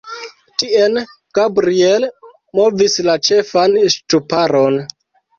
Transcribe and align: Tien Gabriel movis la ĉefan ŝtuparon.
Tien 0.59 0.95
Gabriel 1.39 2.07
movis 2.59 2.95
la 3.07 3.15
ĉefan 3.27 3.77
ŝtuparon. 3.97 4.79